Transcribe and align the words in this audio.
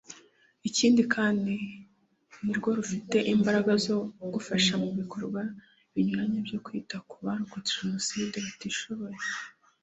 Ikindi 0.69 1.01
kandi 1.15 1.55
nirwo 1.57 2.67
(urubyiruko) 2.69 2.69
rufite 2.79 3.17
imbaraga 3.33 3.71
zo 3.85 3.97
gufasha 4.33 4.73
mu 4.81 4.89
bikorwa 4.99 5.41
binyuranye 5.93 6.39
byo 6.47 6.57
kwita 6.65 6.95
ku 7.09 7.15
barokotse 7.25 7.71
Jenoside 7.81 8.35
batishoboye 8.45 9.17